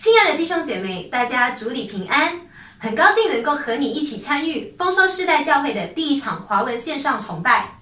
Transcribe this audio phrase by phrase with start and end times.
[0.00, 2.40] 亲爱的弟兄姐妹，大家主里平安！
[2.78, 7.78] 很高兴能够和你一起参与丰收世代教会的第一场华文线上崇拜。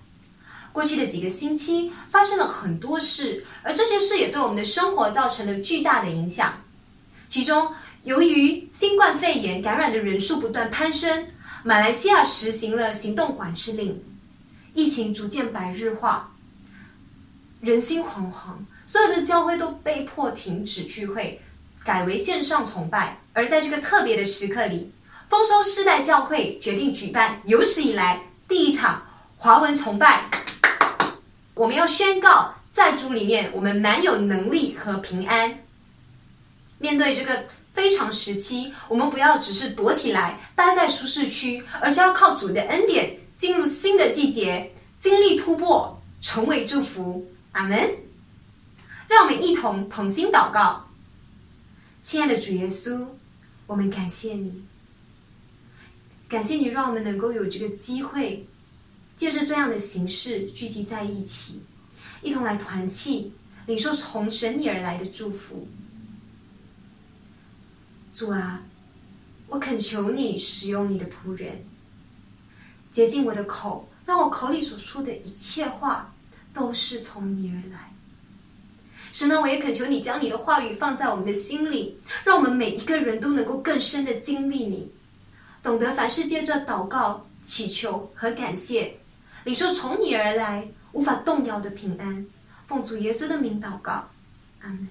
[0.73, 6.53] 过去的几个星期发生了很多事，而这些事也对我们的生活造成了巨大的影响。
[7.29, 7.73] 其中，
[8.03, 11.29] 由于新冠肺炎感染的人数不断攀升，
[11.63, 14.03] 马来西亚实行了行动管制令，
[14.75, 16.33] 疫情逐渐白日化，
[17.61, 21.41] 人心惶惶，所有的教会都被迫停止聚会。
[21.89, 24.93] 改为线上崇拜，而在这个特别的时刻里，
[25.27, 29.03] 丰收世代教会决定举办有史以来第一场
[29.39, 30.29] 华文崇拜。
[31.55, 35.61] 我们要宣告，在主里面，我们蛮有能力和平安。
[36.77, 47.27] 面对这个非常时期，我们不要只是躲起来，待在舒适区，而是要靠主的恩典，进入新的季节，经历突破，成为祝福。
[47.53, 47.91] 阿门。
[49.09, 50.85] 让我们一同同心祷告。
[52.09, 53.07] 亲爱的主耶稣，
[53.67, 54.65] 我们感谢你，
[56.27, 58.49] 感谢你让我们能够有这个机会，
[59.15, 61.61] 借着这样的形式聚集在一起，
[62.23, 63.35] 一同来团契，
[63.67, 65.69] 领受从神你而来的祝福。
[68.15, 68.63] 主啊，
[69.47, 71.63] 我恳求你使用你的仆人，
[72.91, 76.15] 洁净我的口，让我口里所说的一切话
[76.55, 77.93] 都是从你而来。
[79.11, 84.93] 神呢，我也恳求你将你的话语放在我们的心里，让我们每一个人都能够更深的经历你，
[85.63, 88.97] 懂得凡事借着祷告、祈求和感谢，
[89.45, 92.25] 领受从你而来无法动摇的平安。
[92.67, 93.93] 奉主耶稣的名祷告，
[94.61, 94.89] 阿门。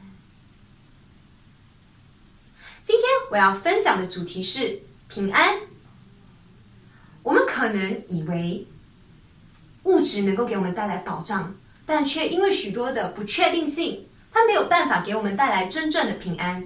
[2.84, 5.56] 今天我要分享的主题是平安。
[7.22, 8.66] 我们可能以为
[9.84, 11.54] 物质能够给我们带来保障。
[11.88, 16.64] 但却因为许多的不确定性，它没有办法给我们带来真正的平安。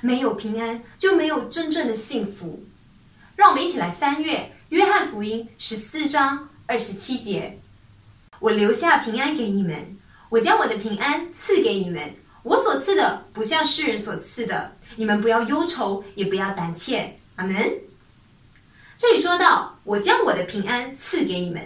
[0.00, 2.64] 没有平安，就没有真正的幸福。
[3.36, 4.38] 让我们一起来翻阅
[4.70, 7.58] 《约翰福音》十四章二十七节
[8.40, 9.98] ：“我留下平安给你们，
[10.30, 12.14] 我将我的平安赐给你们。
[12.42, 14.74] 我所赐的不像世人所赐的。
[14.96, 17.54] 你们不要忧愁，也不要胆怯。”阿门。
[18.96, 21.62] 这里说到：“我将我的平安赐给你们，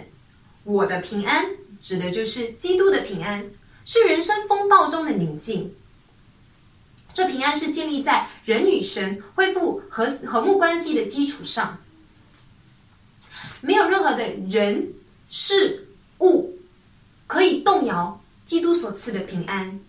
[0.63, 1.45] 我的平安。”
[1.85, 3.47] 指的就是基督的平安，
[3.85, 5.71] 是人生风暴中的宁静。
[7.13, 11.77] 这平安是建立在人与神恢复和和睦关系的基础上，
[13.61, 14.83] 没有任何的人
[15.29, 15.87] 事
[16.21, 16.57] 物
[17.27, 19.79] 可以动摇基督所赐的平安。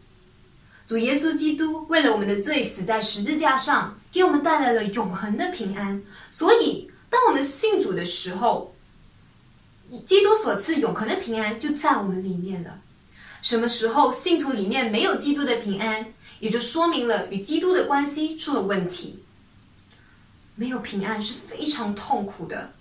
[0.86, 6.00] 主耶稣基督为了我们的罪死在十字架上，给我们带来了永恒的平安。
[6.30, 8.75] 所以，当我们信主的时候，
[9.88, 12.80] 基督所赐永恒的平安就在我们里面了。
[13.42, 19.22] 什么时候信徒里面没有基督的平安，也就说明了与基督的关系出了问题。
[20.56, 22.72] 没有平安是非常痛苦的。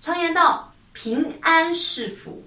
[0.00, 2.42] 常言道：“平安是福。”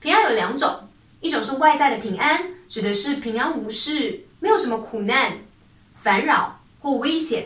[0.00, 0.88] 平安有两种，
[1.20, 5.38] 一种是外在的平安，指的是平安无事，没有什么苦难、
[5.94, 7.44] 烦扰或危险；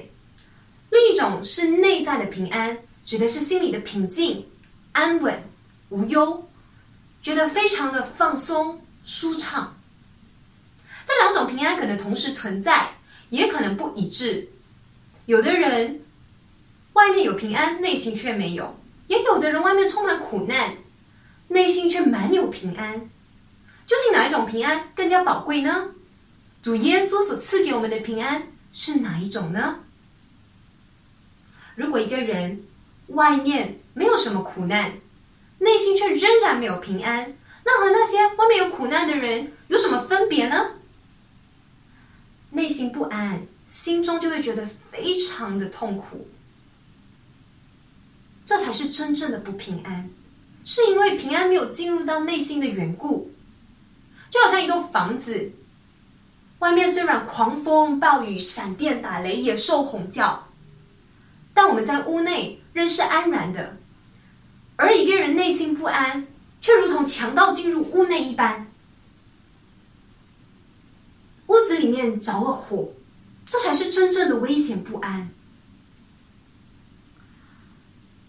[0.90, 4.44] 另一种是内在的平安，指的是心里的平静、
[4.92, 5.40] 安稳。
[5.90, 6.48] 无忧，
[7.22, 9.76] 觉得非常的放松舒畅。
[11.04, 12.90] 这两种平安可能同时存在，
[13.30, 14.48] 也可能不一致。
[15.26, 16.02] 有的人
[16.92, 18.74] 外面有平安，内心却没有；
[19.06, 20.76] 也有的人外面充满苦难，
[21.48, 23.08] 内心却满有平安。
[23.86, 25.92] 究竟哪一种平安更加宝贵呢？
[26.60, 29.80] 主耶稣所赐给我们的平安是哪一种呢？
[31.74, 32.64] 如果一个人
[33.06, 34.92] 外面没有什么苦难，
[35.58, 40.72] 内心却仍然没有平安，那和那些外面有苦难的人有什么分别呢？
[42.50, 46.28] 内心不安，心中就会觉得非常的痛苦，
[48.46, 50.08] 这才是真正的不平安，
[50.64, 53.30] 是因为平安没有进入到内心的缘故。
[54.30, 55.52] 就好像一栋房子，
[56.58, 60.48] 外面虽然狂风暴雨、闪电打雷、野兽吼叫，
[61.52, 63.76] 但我们在屋内仍是安然的。
[64.78, 66.24] 而一个人内心不安，
[66.60, 68.68] 却如同强盗进入屋内一般，
[71.48, 72.92] 屋子里面着了火，
[73.44, 75.30] 这才是真正的危险不安。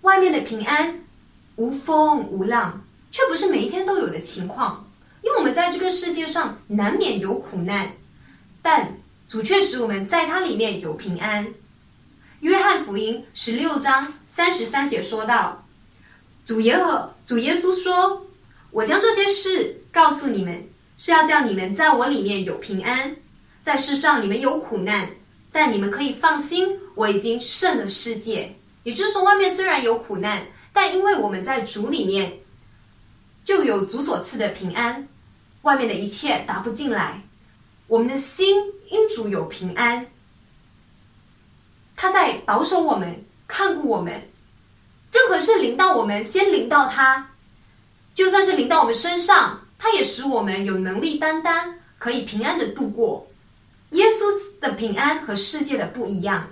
[0.02, 1.04] 外面的平安，
[1.58, 4.90] 无风无浪，却不是每一天都有的情况。
[5.22, 7.94] 因为我们在这个世界上难免有苦难，
[8.64, 8.98] 但
[9.28, 11.54] 主却使我们在它里面有平安。
[12.40, 15.68] 约翰福音十六章三十三节说道。
[16.50, 18.26] 主耶和主耶稣说
[18.74, 20.68] ：“我将这些事告诉你们，
[20.98, 23.16] 是要叫你们在我里面有平安。
[23.62, 25.08] 在世上你们有苦难，
[25.52, 28.56] 但你们可以放心，我已经胜了世界。
[28.82, 30.44] 也就是说，外面虽然有苦难，
[30.74, 32.40] 但因为我们在主里面，
[33.46, 35.08] 就有主所赐的平安，
[35.62, 37.22] 外面的一切打不进来。
[37.86, 38.58] 我们的心
[38.90, 40.08] 因主有平安，
[41.96, 44.29] 他在保守我们，看顾我们。
[45.12, 47.32] 任何事临到我们，先临到他，
[48.14, 53.28] 就算是临到我们身上，他也使我们有能力担当，可以平安的度过。
[53.92, 56.50] 耶稣的平安和世界的不一样，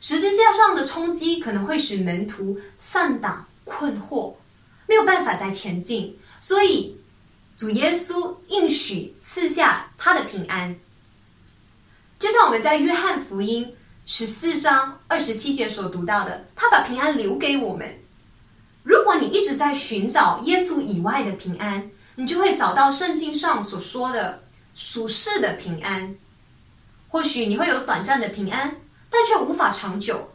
[0.00, 4.34] 十字架上的冲击可能会使门徒丧胆困惑，
[4.88, 6.18] 没有办法再前进。
[6.40, 6.98] 所以
[7.56, 10.74] 主耶稣应许赐下他的平安，
[12.18, 17.98] 就像我们在约翰福音十四章二十七节所读到的，他把平安留给我们。
[18.82, 24.42] 如果你一直在寻找耶稣以外的平安，你就会找到圣经上所说的
[24.74, 26.14] 属世的平安。
[27.08, 28.76] 或许你会有短暂的平安，
[29.08, 30.30] 但却无法长久。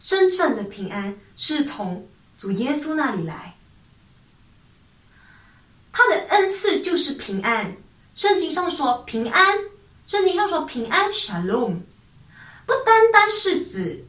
[0.00, 3.54] 真正的平安是从主耶稣那里来，
[5.92, 7.76] 他的恩赐就是平安。
[8.14, 9.58] 圣经上说平安，
[10.06, 11.80] 圣经上说平安，shalom，
[12.70, 14.04] 不单单是指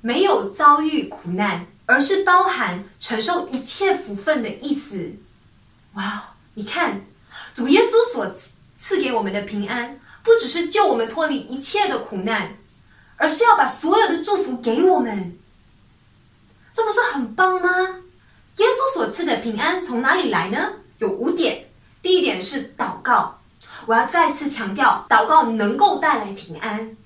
[0.00, 5.12] 没有遭遇苦难，而是包含承受一切福分的意思。
[5.92, 7.04] 哇，你看
[7.52, 8.34] 主耶稣所
[8.78, 10.00] 赐给我们的平安。
[10.22, 12.56] 不只是救我们脱离一切的苦难，
[13.14, 15.38] 而是要把所有的祝福给我们，
[16.72, 17.68] 这不是很棒吗？
[18.56, 20.72] 耶稣所赐的平安从哪里来呢？
[20.98, 21.68] 有五点。
[22.02, 23.40] 第一点是祷告，
[23.86, 26.96] 我要再次强调，祷告能够带来平安。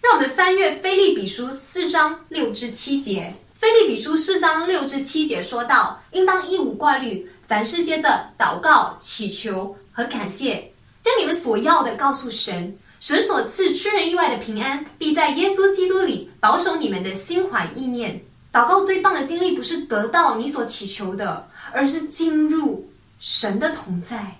[0.00, 10.72] 让我们翻阅《菲利比书》四章六至七节，《菲利比书》四章六至七节说道，应当一无挂虑，凡事接着祷告、祈求和感谢。
[11.02, 18.24] 将你们所要的告诉神，神所赐出人意外的平安，必在耶稣基督里保守你们的心怀意念。
[18.52, 24.38] 祷告最棒的经历，不是得到你所祈求的，而是进入神的同在，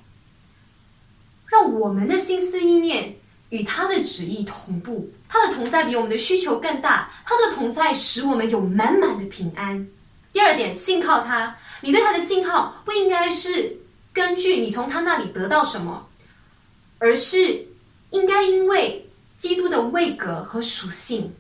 [1.47, 3.17] 让我们的心思意念
[3.51, 5.11] 与他的旨意同步。
[5.29, 9.87] 他的同在比我们的需求更大，他的同在使我们有满满的平安。
[10.33, 13.77] 第二点，信靠他，你对他的信靠不应该是
[14.13, 16.07] 根据你从他那里得到什么。
[17.01, 17.65] 而是
[18.11, 21.33] 应该因为基督的位格和属性，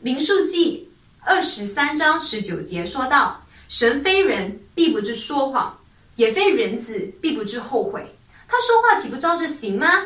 [0.00, 5.78] 民数记二十三章十九节说到：“神非人，必不知说谎；
[6.16, 8.06] 也非人子，必不知后悔。
[8.48, 10.02] 他说话岂不照着行吗？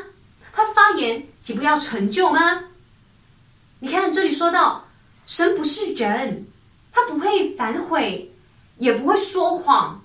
[0.56, 2.64] 他发言岂不要成就吗？”
[3.78, 4.84] 你看这里说到，
[5.26, 6.46] 神不是人，
[6.90, 8.32] 他不会反悔，
[8.78, 10.02] 也不会说谎。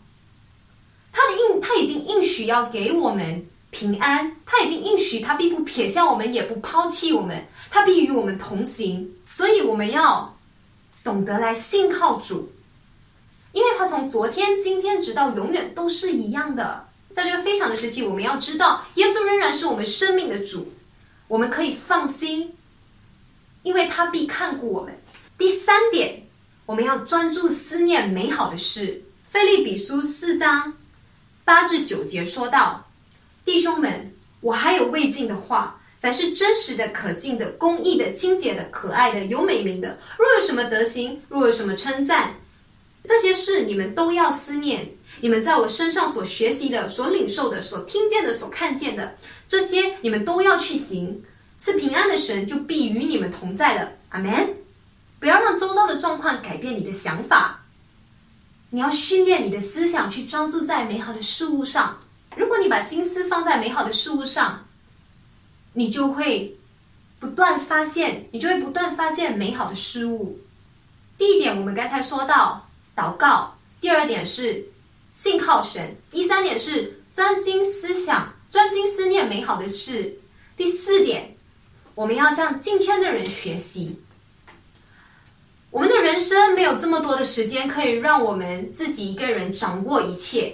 [1.12, 3.48] 他的应他已经应许要给我们。
[3.74, 9.10] 平安，他已经应许，他必不撇下我们，也不抛弃我们，他必与我们同行。
[9.30, 10.38] 所以我们要
[11.06, 12.52] 懂得来信靠主，
[13.54, 16.86] 因为他从昨天、今天直到永远都是一样的。
[17.14, 20.74] 在这个非常的时期，我们要知道，耶稣仍然是我们生命的主，
[21.28, 22.56] 我们可以放心，
[23.64, 24.98] 因为他必看顾我们。
[25.38, 26.22] 第三点，
[26.66, 29.02] 我们要专注思念美好的事。
[29.30, 30.74] 菲利比书四章
[31.44, 32.86] 八至九节说到。
[33.44, 35.78] 弟兄们，我还有未尽的话。
[36.00, 42.34] 凡是真实的、可敬的、公义的、清洁的、可爱的、有美名的，若有什么德行，若有什么称赞，
[43.04, 44.90] 这些事你们都要思念。
[45.22, 49.16] 你们在我身上所学习的、所领受的、所听见的、所看见的，
[49.48, 51.24] 这些你们都要去行。
[51.60, 53.92] 赐平安的神就必与你们同在了。
[54.10, 54.56] 阿门。
[55.20, 57.64] 不要让周遭的状况改变你的想法。
[58.72, 62.00] 你要训练你的思想去专注在美好的事物上。
[62.36, 64.66] 如果你把心思放在美好的事物上，
[65.74, 66.58] 你就会
[67.20, 70.40] 不断发现，你就会不断发现美好的事物。
[71.18, 74.68] 第一点，我们刚才说到祷告；第二点是
[75.14, 80.18] 信靠神；第三点是专心思想、专心思念美好的事；
[80.56, 81.36] 第四点，
[81.96, 84.00] 我们要向敬谦的人学习。
[85.70, 90.54] 我们的人生没有这么多的时间可以让我们自己一个人掌握一切。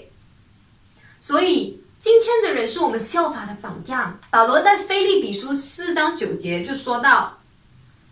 [1.19, 4.19] 所以，敬谦的人是我们效法的榜样。
[4.29, 7.35] 保罗在菲利比书四章九节就说到：“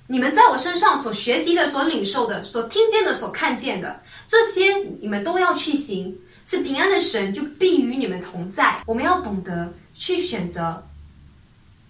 [0.08, 6.18] 你们在我身上所学习的、所领受的、所听见的、所看见的，这些你们都要去行。
[6.46, 10.86] 赐平安的神就必与你们同在。”我们要懂得去选择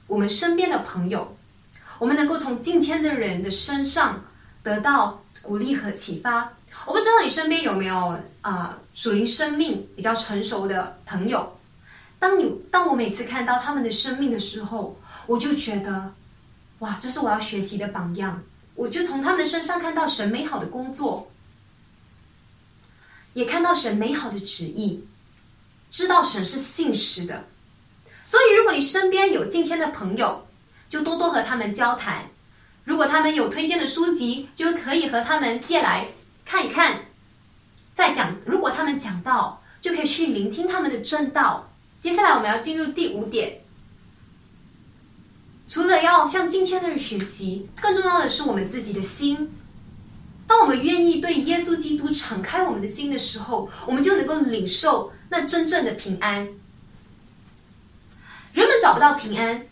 [0.08, 1.36] 我们身边的朋友，
[2.00, 4.24] 我们能够从敬谦的人的身上
[4.64, 6.52] 得到鼓励和启发。
[6.86, 8.78] 我不知道你身边有没有啊？
[8.94, 11.58] 属灵生命比较成熟的朋友，
[12.18, 14.98] 当你当我每次看到他们的生命的时候，
[15.28, 16.14] 我就觉得
[16.80, 18.42] 哇，这是我要学习的榜样。
[18.76, 21.30] 我就从他们身上看到神美好的工作，
[23.36, 25.06] 也看到神美好的旨意，
[25.92, 27.46] 知道神是信实的。
[28.24, 30.48] 所以，如果你身边有敬谦的朋友，
[30.90, 32.28] 就多多和他们交谈。
[32.86, 36.08] 如果他们有推荐的书籍，就可以和他们借来
[36.46, 36.98] 看一看。
[37.94, 41.70] 再讲，如果他们讲到，就可以去聆听他们的正道。
[42.00, 43.62] 接下来，我们要进入第五点。
[45.68, 49.52] 除了要向敬谦的人学习，更重要的是我们自己的心。
[50.48, 56.48] 当我们愿意对耶稣基督敞开我们的心的时候，我们就能够领受那真正的平安。
[58.54, 59.66] 人们找不到平安，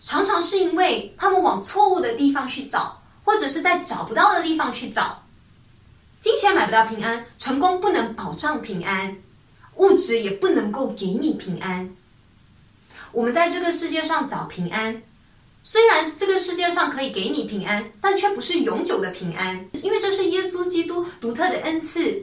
[0.00, 5.22] 常常是因为他们往错误的地方去找，或者是在找不到的地方去找。
[6.20, 9.16] 金钱买不到平安，成功不能保障平安，
[9.76, 11.88] 物质也不能够给你平安。
[13.12, 15.02] 我们在这个世界上找平安，
[15.62, 22.22] 虽然这个世界上可以给你平安，但却不是永久的平安，因为这是耶稣基督独特的恩赐。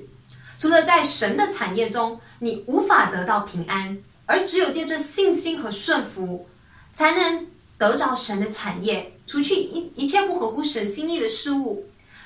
[0.58, 3.98] 除了在神的产业中，你无法得到平安。
[4.30, 6.50] 而只有借着信心和顺服，
[6.94, 11.86] 才能得着神的产业，除去一一切不合乎神心意的事物，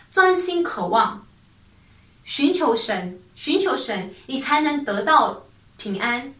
[0.09, 1.27] 专心渴望，
[2.23, 5.45] 寻求神，寻求神，你才能得到
[5.77, 6.33] 平安，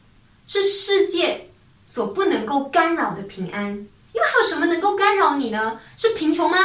[0.47, 1.51] 是世界
[1.85, 3.87] 所不能够干扰的平安。
[4.13, 5.79] 因为还有什么能够干扰你呢？
[5.97, 6.57] 是贫穷吗？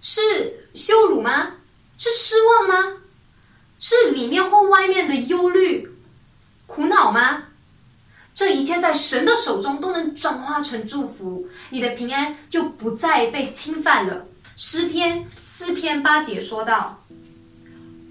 [0.00, 0.20] 是
[0.74, 1.54] 羞辱吗？
[1.98, 2.96] 是失望吗？
[3.78, 5.90] 是里面或外面的忧虑、
[6.66, 7.44] 苦恼吗？
[8.34, 14.26] 这一切在神的手中都能转化成祝福，你的平安就不再被侵犯了。
[14.56, 17.02] 诗篇四篇八节说道：“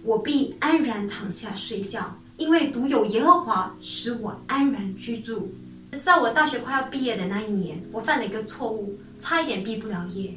[0.03, 5.51] 我必安然躺下睡觉，因为独有耶和华使我安然居住。”
[5.97, 10.33] 在我大学快要毕业的那一年，我犯了一个错误，差一点毕不了业。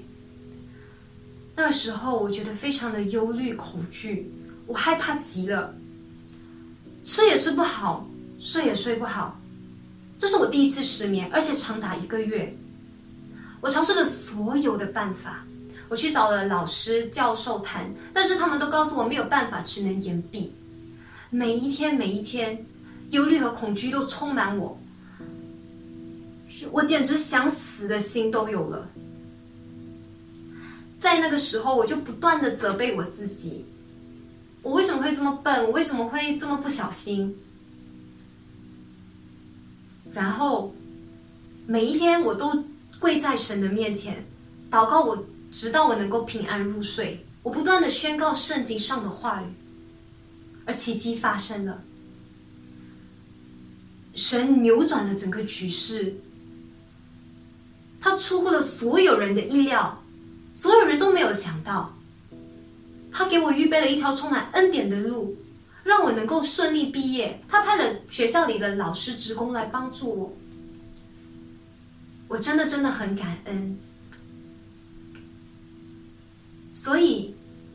[1.55, 4.33] 那个时候，我觉得非常的忧虑恐惧，
[4.67, 5.75] 我害怕极了，
[7.05, 8.09] 吃也吃不好，
[8.41, 9.39] 睡也睡不好。
[10.19, 12.57] 这是我第一次失眠，而且长达一个月。
[13.61, 15.45] 我尝试了所有的办法，
[15.89, 20.53] 我去找了老师、教授谈，但是他们都告诉我没有办法，只能延毕。
[21.31, 22.67] 每一天，每一天，
[23.11, 24.77] 忧虑和恐惧都充满我，
[26.71, 28.89] 我简直想死的心都有了。
[31.01, 33.65] 在那个时候，我就不断的责备我自己：
[34.63, 35.65] 我为什么会这么笨？
[35.65, 37.37] 我为什么会这么不小心？
[40.13, 40.75] 然后，
[41.67, 42.65] 每一天我都
[42.99, 44.25] 跪在神的面前
[44.71, 47.25] 祷告，我直到我能够平安入睡。
[47.43, 49.47] 我不断的宣告圣经上的话语，
[50.65, 51.83] 而奇迹发生了。
[54.15, 56.15] 神扭转了整个局势，
[58.03, 60.03] 他出乎了所有人的意料，
[60.55, 61.97] 所有人都没有想到，
[63.13, 65.37] 他给我预备了一条充满恩典的路。
[65.85, 70.33] 让我能够顺利毕业，他派了学校里的老师职工来帮助我，
[72.29, 73.77] 我真的真的很感恩。
[76.71, 77.35] 所以，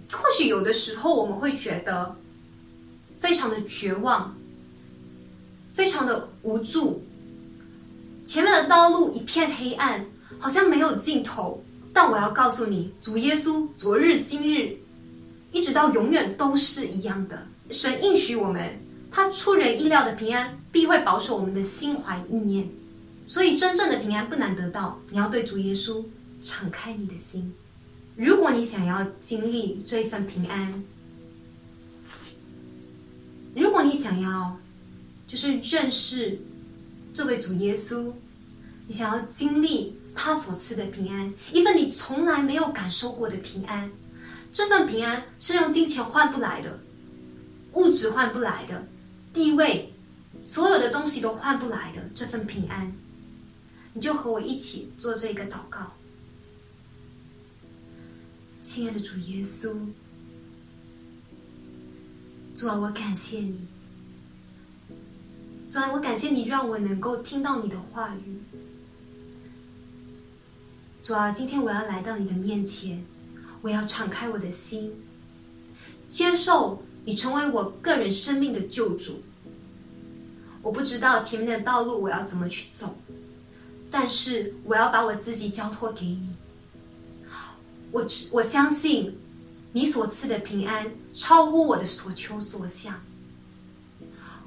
[0.09, 2.15] 或许有的时候我们会觉得
[3.19, 4.33] 非常的绝望，
[5.73, 7.05] 非常的无助，
[8.25, 10.05] 前面的道路一片黑暗，
[10.39, 11.63] 好像没有尽头。
[11.93, 14.77] 但我要告诉你，主耶稣昨日今日，
[15.51, 17.47] 一直到永远都是一样的。
[17.71, 18.79] 神应许我们，
[19.11, 22.69] 他出人意料的平安必会保守我们的心怀意念，
[23.25, 24.99] 所以真正的平安不难得到。
[25.09, 26.03] 你要对主耶稣
[26.41, 27.51] 敞开你的心。
[28.15, 30.83] 如果你想要经历这一份平安，
[33.55, 34.55] 如果你想要
[35.27, 36.39] 就是认识
[37.11, 38.11] 这位主耶稣，
[38.85, 43.91] 你想要经历他所赐的平安，一份你从来没有感受过的平安，
[44.51, 46.79] 这份平安是用金钱换不来的。
[47.73, 48.87] 物质换不来的，
[49.31, 49.93] 地位，
[50.43, 52.91] 所有的东西都换不来的这份平安，
[53.93, 55.93] 你就和我一起做这个祷告。
[58.63, 59.77] 亲爱的主耶稣，
[62.55, 63.67] 主啊，我感谢你，
[65.69, 68.41] 主啊，我感谢你让我能够听到你的话语。
[71.07, 73.01] 主啊，今天我要来到你的面前，
[73.61, 74.93] 我要敞开我的心，
[76.09, 76.83] 接受。
[77.05, 79.23] 你成为我个人生命的救主，
[80.61, 82.97] 我不知道前面的道路我要怎么去走，
[83.89, 86.35] 但是我要把我自己交托给你。
[87.93, 89.17] 我我相信
[89.71, 93.01] 你所赐的平安超乎我的所求所想。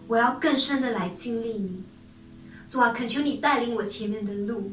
[0.09, 1.83] 我要更深的来经历你，
[2.69, 4.71] 主啊，恳求你带领我前面的路。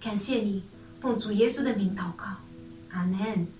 [0.00, 0.62] 感谢你
[0.98, 2.24] 奉主耶稣的名祷告，
[2.90, 3.46] 阿门。